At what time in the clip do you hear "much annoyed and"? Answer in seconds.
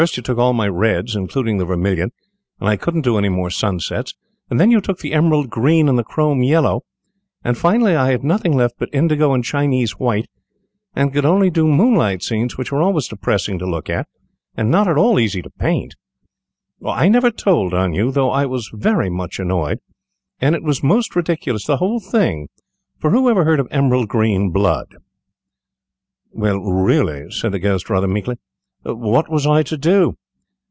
19.11-20.55